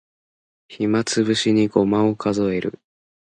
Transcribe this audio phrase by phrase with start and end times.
[0.67, 2.79] 暇つぶしにごまを数える